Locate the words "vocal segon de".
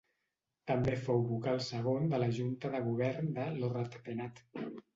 1.33-2.21